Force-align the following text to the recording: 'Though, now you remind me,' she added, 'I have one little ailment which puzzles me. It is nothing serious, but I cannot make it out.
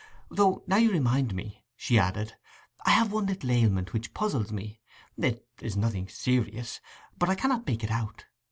'Though, 0.31 0.63
now 0.65 0.77
you 0.77 0.91
remind 0.91 1.31
me,' 1.35 1.63
she 1.75 1.99
added, 1.99 2.33
'I 2.87 2.89
have 2.89 3.11
one 3.11 3.27
little 3.27 3.51
ailment 3.51 3.93
which 3.93 4.15
puzzles 4.15 4.51
me. 4.51 4.81
It 5.15 5.47
is 5.61 5.77
nothing 5.77 6.07
serious, 6.09 6.79
but 7.19 7.29
I 7.29 7.35
cannot 7.35 7.67
make 7.67 7.83
it 7.83 7.91
out. 7.91 8.25